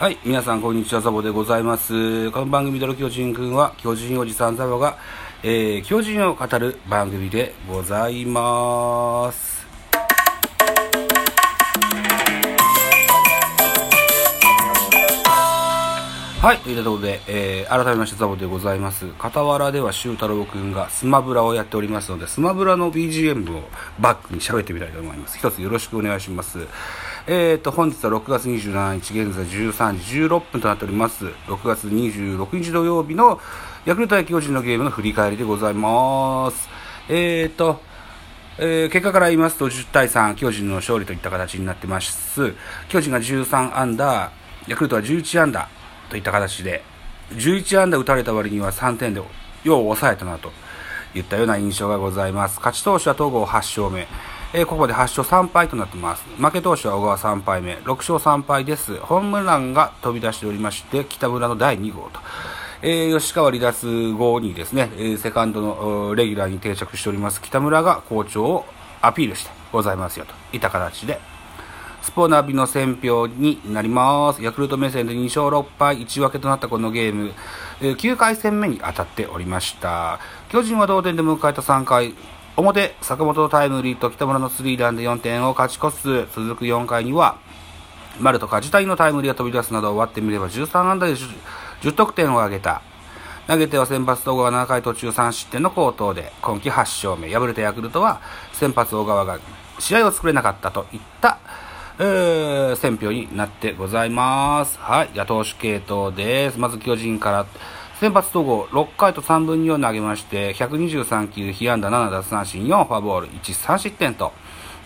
[0.00, 2.30] はい、皆さんこんにちは、ザボでございます。
[2.30, 4.96] この番組、ドル巨人くんは、巨人おじさんザボが、
[5.42, 9.66] えー、巨人を語る番組でございます。
[16.40, 19.04] はい、といったところで、えー、改めましてザボでございます。
[19.18, 25.36] 傍らでは修太郎くんがスマブラをやっておりますので、スマブラの BGM をバックに喋ってみたいと思います。
[25.36, 26.66] 一つよろしくお願いします。
[27.26, 31.26] えーと、本日は6月27日、現在13時16分となっております。
[31.26, 33.38] 6月26日土曜日の
[33.84, 36.68] ヤクルト対巨人のゲームの振り返りでございます。
[37.08, 37.80] えーと、
[38.58, 42.54] えー結果から言いますと10対3巨人の勝利といった形になってます
[42.90, 46.82] 巨人が13アンダーヤクルトは11アンダーといった形で
[47.30, 49.26] 11アンダー打たれた割には3点でよ
[49.64, 50.52] う抑えたなと
[51.14, 54.06] いったような印象がございます勝ち投手は東郷8勝目
[54.52, 56.24] えーここで8勝3敗となってます。
[56.36, 57.74] 負け投手は小川3敗目。
[57.76, 58.96] 6勝3敗です。
[58.98, 62.20] ホームランが飛び出しておりまして北村の第2号と。
[62.82, 67.40] えー吉川離脱後にですね、えーセカンドのレギュラーに定着しております。
[67.40, 68.64] 北村が好調を
[69.00, 70.34] アピールしてございますよと。
[70.52, 71.20] いった形で、
[72.02, 74.42] スポナビの選票になります。
[74.42, 75.98] ヤクルト目線で2勝6敗。
[76.00, 77.32] 1分けとなったこのゲーム、
[77.80, 80.18] えー9回戦目に当たっておりました。
[80.48, 82.14] 巨人は同点で迎えた3回、
[82.60, 86.26] 表、坂本のタイムリーと北村のスリーランで4点を勝ち越す。
[86.34, 87.38] 続く4回には、
[88.20, 91.28] 丸と梶谷のタイムリーが飛び出すなど終わってみれば13安打で 10,
[91.82, 92.82] 10得点を挙げた。
[93.46, 97.32] 投げては先発、戸川が7回途中3失点の好投で今季8勝目。
[97.32, 98.20] 敗れたヤクルトは
[98.52, 99.38] 先発、小川が
[99.78, 101.38] 試合を作れなかったといった、
[101.98, 104.78] えー選評になってございます。
[104.78, 105.10] はい。
[105.14, 106.58] 野投手系統です。
[106.58, 107.46] まず巨人から。
[108.00, 114.32] 先発統合6回と3分2を投げまして、123球、被安打7奪三振4フォアボール1、3失点と、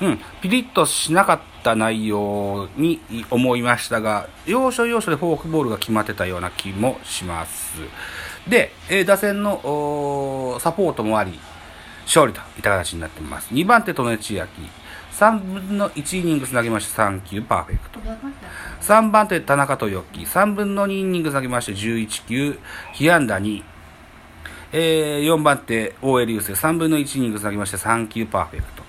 [0.01, 7.77] うん、ピリッとしなかった内容に思いましたが、要所要所でフォークボールが決まってたような気もします。
[8.48, 11.39] で、えー打線のサポートもあり、
[12.07, 13.55] 勝利といった形になっています。
[13.55, 14.51] 2番手、戸根千秋。
[15.14, 18.01] 3分の1イニングス投げまして3球パーフェクト。
[18.80, 20.23] 3番手、田中豊樹。
[20.23, 22.58] 3分の2イニングス投げまして11球、
[22.92, 23.63] 被安打2。
[24.73, 26.53] えー4番手、大江流星。
[26.53, 28.83] 3分の1イニングス投げまして3球パーフェクト。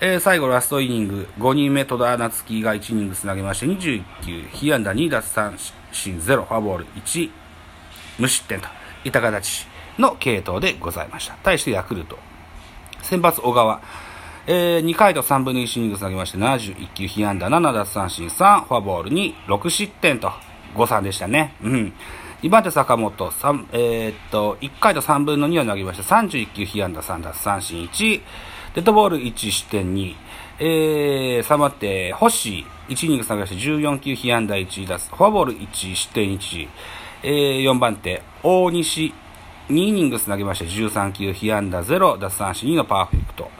[0.00, 5.58] えー最後、ラストイニング、5人目、戸田夏樹が1イニングス投げまして21球、被安打2奪三
[5.90, 7.30] 振0、フォアボール1、
[8.20, 8.68] 無失点と
[9.04, 9.66] いった形
[9.98, 11.34] の系統でございました。
[11.42, 12.16] 対してヤクルト。
[13.02, 13.80] 先発小川。
[14.46, 20.30] えー2回と3分の1イニングス投げまして71球被安打7奪三振3フォアボールに6失点と
[20.74, 21.54] 5-3でしたね。
[21.62, 21.92] うん。
[22.42, 28.22] 2番手坂本、三えーっと、1回と3分の2を投げまして31球被安打3奪三振1、
[28.74, 30.14] デッドボール1失点2、
[30.58, 36.68] えー、3番手星、1イニング投げまして14球被安打1奪、フォアボール1失点1、
[37.22, 39.14] えー、4番手大西、
[39.70, 43.50] 2イニングス投げまして13球被安打0奪三振2のパーフェクト。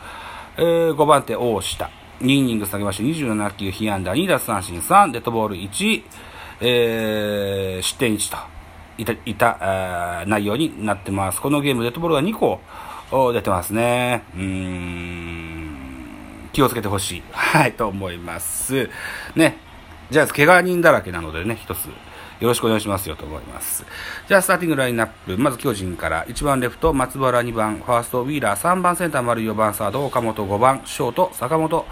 [0.57, 6.03] えー5番手大下、2イニングス投げまして27球被安打2奪三振3、デッドボール1、
[6.61, 8.37] えー失点1と
[8.97, 11.41] いたいた内容になってます。
[11.41, 12.61] このゲームデッドボールが2個
[13.33, 14.23] 出てますね。
[14.37, 15.69] うん
[16.53, 17.23] 気をつけてほしい。
[17.33, 18.89] はい、と思います。
[19.35, 19.59] ね。
[20.11, 21.89] ジャイアンツ怪我人だらけなのでね、一つ
[22.41, 23.84] よろしくお願いしますよと思います。
[24.28, 25.37] じゃあ、スターティングラインナップ。
[25.39, 27.43] まず巨人から、1番レフト、松原。
[27.43, 30.44] 2番、ファースト、ウィーラー、3番センター、丸4番サード、岡本。
[30.44, 31.87] 5番、ショート、坂本、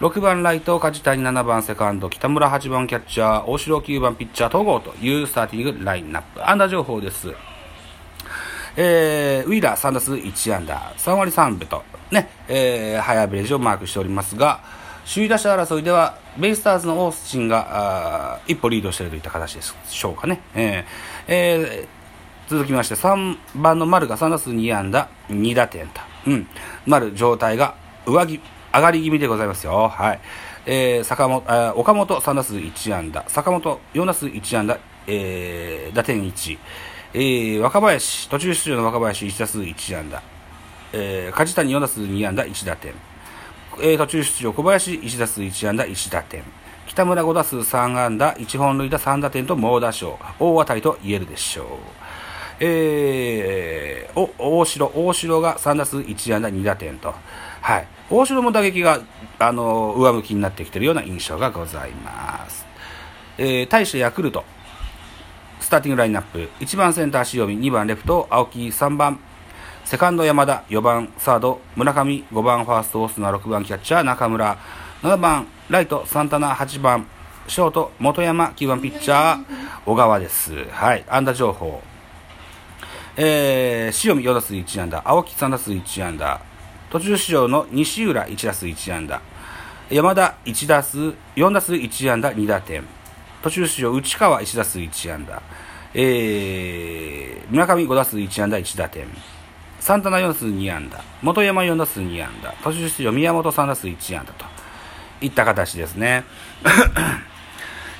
[0.00, 1.22] 6番ライト、梶谷。
[1.22, 2.50] 7番セカンド、北村。
[2.50, 3.78] 8番キャッチャー、大城。
[3.78, 4.80] 9番ピッチャー、戸郷。
[4.80, 6.48] というスターティングラインナップ。
[6.48, 7.32] 安打情報です。
[8.76, 14.60] えー、ウィーラー3打数1安打、3割3分と、ね、えー、ハイアベレージをマークしておりますが、
[15.04, 20.40] 首位打者争いでは、ベイスターズのオースチンが、あ一歩リードしているといった形でしょうかね。
[20.54, 20.84] えー
[21.28, 22.02] えー
[22.48, 26.00] 続きまして、3番の丸が3打数2安打、2打点と。
[26.26, 26.46] うん。
[26.86, 27.74] 丸、状態が
[28.04, 28.40] 上着、
[28.74, 29.88] 上がり気味でございますよ。
[29.88, 30.20] はい。
[30.66, 36.58] えー、坂本、あー岡本3打数1安打、坂本4打数1安打、えー、打点1。
[37.14, 40.22] えー、若林、途中出場の若林1打数1安打、
[40.92, 42.92] えー、梶谷4打数2安打1打点、
[43.80, 46.42] えー、途中出場小林1打数1安打1打点、
[46.86, 51.66] 北村5打数3安打1本塁打3打点と猛打賞、大当たりと言えるでしょう。
[52.60, 57.14] えー、お大城、大城が3打数1安打2打点と、
[57.60, 59.00] はい、大城も打撃が
[59.38, 62.66] あの上向きになってきているような印象がございます。
[63.38, 64.44] えー、対してヤクルト、
[65.60, 66.50] スターティングラインナップ。
[66.60, 69.18] 1番センター塩見2番レフト青木3番
[69.84, 74.56] セカンド山田4番サード村上5番ファーストオスナ6番キャッチャー中村
[75.02, 77.06] 7番ライトサンタナ8番
[77.48, 79.44] ショート、元山、9番ピッチャー、
[79.84, 80.64] 小川です。
[80.70, 81.04] はい。
[81.08, 81.82] 安打情報。
[83.16, 86.40] えー、塩見4打数1安打、青木3打数1安打、
[86.90, 89.20] 途中出場の西浦1打数1安打、
[89.90, 92.84] 山田1打数、4打数1安打2打点、
[93.42, 95.42] 途中出場内川1打数1安打、
[95.94, 99.06] えー、村上5打数1安打1打点、
[99.82, 104.44] サンタナ4打数2安打、元山4打数2安打、途中出場宮本3打数1安打と
[105.20, 106.22] いった形ですね。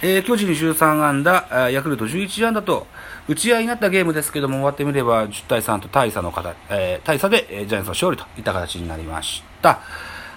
[0.00, 2.86] えー、巨人13安打、ヤクルト11安打と、
[3.26, 9.80] 打ち合いになったゲームですけども、終わってみれば10対3と大差の形、えー、大差で、えー、ジャイアンツの勝利といった形になりました。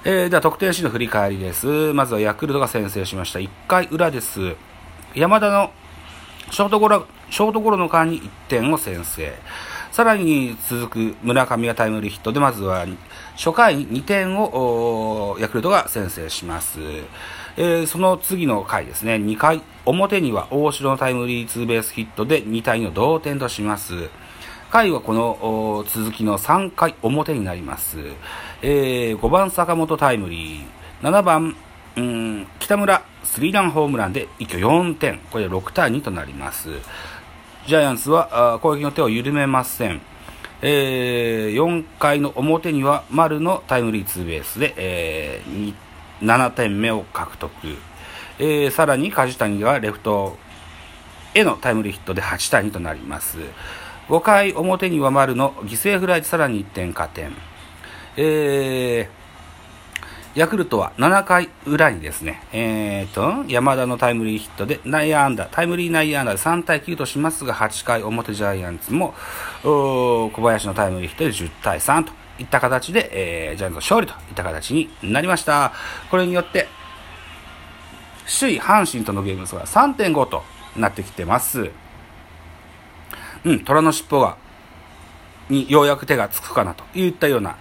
[0.03, 1.93] えー、では得点シーンの振り返りです。
[1.93, 3.37] まずはヤクルトが先制しました。
[3.37, 4.55] 1回裏です。
[5.13, 5.69] 山田の
[6.49, 9.31] ショートゴロ、ショートゴロの間に1点を先制。
[9.95, 12.85] さらに続く村上がタイムリーヒットで、まずは
[13.37, 16.81] 初回2点をヤクルトが先制します。
[17.55, 24.09] えー、その次の回ですね、2回表には大城のタイムリーツーベースヒットで2対2の同点とします。
[24.69, 27.97] 回はこの続きの3回表になります。
[28.61, 31.55] えー、5番坂本タイムリー、7番、
[31.95, 35.19] うん、北村スリーランホームランで一挙4点。
[35.31, 36.67] これで6対2となります。
[37.67, 39.99] ジャイアンツは攻撃の手を緩めません。
[40.61, 45.73] えー、4回の表には丸のタイムリーツーベースで、えー、
[46.21, 47.51] 7点目を獲得。
[48.37, 50.37] えー、さらに梶谷がレフト
[51.33, 53.39] へのタイムリーヒットで8対2となります。
[54.09, 57.31] 5回表には丸の犠牲フライでさらに1点加点。
[58.15, 59.24] えー、
[60.35, 69.13] ヤクルトは7回裏にですね、えーと、山田のタイムリーヒットで内野安打、タイムリー内野安打で3対9としますが、8回表ジャイアンツも、
[69.63, 75.71] 小林のタイムリーヒットで10対3といった形で、えー、ジャイアンツの勝利といった形になりました。
[76.11, 76.67] これによって、
[78.39, 80.43] 首位阪神とのゲーム数は3.5と
[80.75, 81.71] なってきてます。
[83.45, 84.35] うん、虎の尻尾が、
[85.49, 87.55] にようやく手がつくかなといったような、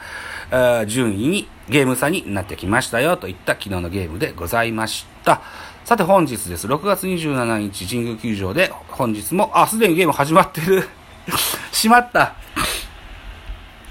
[0.87, 5.43] 順位に、ゲーム差になってきましたよといった昨日のゲームでございました。
[5.85, 6.67] さて本日です。
[6.67, 10.89] 6月27日神宮球場で本日も、あ、すでにゲーム始まってる。
[11.73, 12.35] しまった。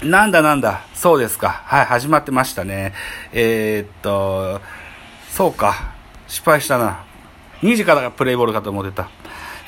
[0.02, 0.82] なんだなんだ。
[0.94, 1.62] そうですか。
[1.64, 2.94] はい、始まってましたね。
[3.32, 4.60] えー、っと、
[5.30, 5.94] そうか。
[6.26, 7.04] 失敗したな。
[7.62, 9.08] 2時からがプレイボールかと思ってた。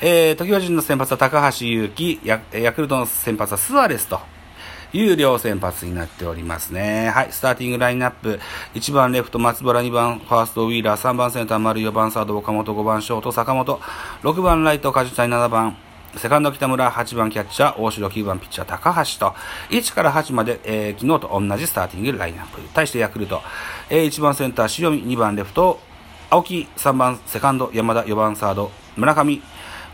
[0.01, 4.19] えー、時巨人の先発は高橋祐希、ヤクルトの先発はスアレスと
[4.93, 7.09] いう両先発になっておりますね。
[7.09, 8.39] はい、スターティングラインナップ。
[8.73, 13.79] 1番レフト松原、2番ファーストウィーラー、3番センター丸、4番サード岡本、5番ショート坂本、
[14.23, 15.77] 6番ライト梶谷、7番。
[16.15, 19.35] セカンド北村、8番キャッチャー、大城、9番ピッチャー、高橋と、
[19.69, 22.61] 1から8まで、えー、昨日と同じスターティングラインナップ。
[22.73, 23.41] 対してヤクルト、
[23.89, 25.79] えー、1番センター、塩見、2番レフト、
[26.29, 29.41] 青木、3番セカンド、山田、4番サード、村上、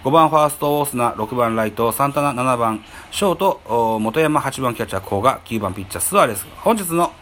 [0.03, 6.45] 5番ファースト、オースナ、6番ライト、サンタナ、7番、ショート、元山、8番キャッチャー、甲賀、9番ピッチャー、スアレス。
[6.57, 7.13] 本日の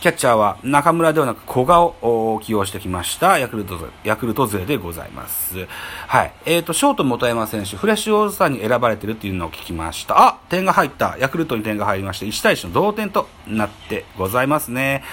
[0.00, 5.66] キャッチャーは中村ではなく古賀を起用してきましたヤクルトヤクルト勢でございます。
[6.08, 6.32] はい。
[6.44, 10.26] えっ、ー、と、ショート元山選手、フレッシュオールスターに選ばれてるっていうのを聞きました。
[10.26, 11.16] あ点が入った。
[11.20, 15.04] ヤクルトに点が入りまして、1対1の同点となってございますね。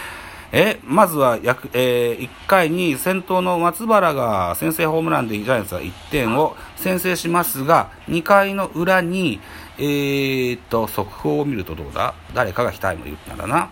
[0.53, 9.39] え、まずは、やえー、1回に先頭の松原が先制ホームランでジャイアンツは1点を先制しますが、2回の裏に、
[9.77, 12.13] えー、っと、速報を見るとどうだ？
[12.34, 13.70] 誰かがタイムリー打ったんだな。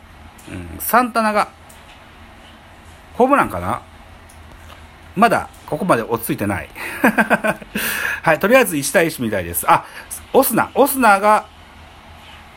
[0.50, 1.50] うん、サンタナが、
[3.15, 3.81] ホームランかな？
[5.17, 6.69] まだ、ここまで落ち着いてない。
[8.24, 9.69] はい、とりあえず1対1みたいです。
[9.69, 9.83] あ、
[10.31, 11.45] オスナ、オスナが、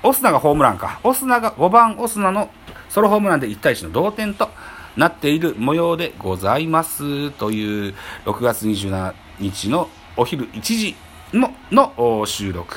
[0.05, 1.01] オスナがホームランか。
[1.03, 2.51] オスナが、5番オスナの
[2.93, 4.51] ソロホームランで1対1の同点と
[4.99, 7.31] なっている模様でございます。
[7.31, 7.95] という、
[8.27, 10.95] 6月27日のお昼1時
[11.33, 12.77] のの収録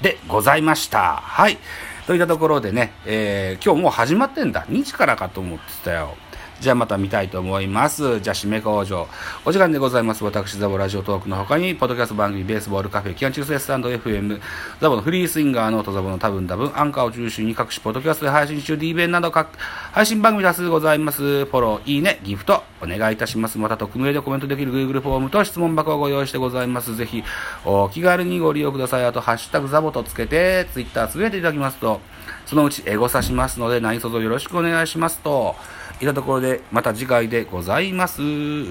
[0.00, 1.16] でございました。
[1.16, 1.58] はい。
[2.06, 4.64] といったところでね、えー、今日もう始まってんだ。
[4.70, 6.16] 2時からかと思ってたよ。
[6.60, 8.20] じゃあまた見たいと思います。
[8.20, 9.08] じゃあ締め工場。
[9.46, 10.22] お時間でございます。
[10.22, 14.38] 私、ザボラジオトークの他に、ポッドキャスト番組、ベースボールカフェ、キャンチュースエスタンド FM、
[14.78, 19.56] ザボのフリースインガーノートザボの多分多分、アンカーを中心に各種ポッドキャストで配信中、D 弁など各
[19.92, 21.46] 配信番組多数ございます。
[21.46, 23.56] フォロー、いいね、ギフト、お願いいたします。
[23.56, 26.94] また、匿名でコメントできる Google フォームと質問箱をご用意してございます。
[26.94, 27.24] ぜひ、
[27.64, 29.06] お気軽にご利用ください。
[29.06, 32.02] あと、ハッシュタグザボとつけて、ツイッターつぶやいていただきますと、
[32.44, 35.56] そのうちエゴさしますので、何卒よろしくお願いしますと、
[36.00, 38.20] いたところで、また次回でございます。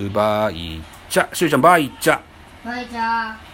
[0.09, 1.33] バイチャ。
[1.33, 2.19] しゅうちゃん、バイチャ。
[2.65, 3.48] バイチャ。